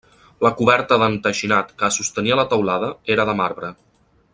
La 0.45 0.49
coberta 0.61 0.97
d'enteixinat 1.03 1.69
que 1.83 1.91
sostenia 1.99 2.41
la 2.43 2.49
teulada 2.55 2.93
era 3.17 3.31
de 3.33 3.41
marbre. 3.45 3.75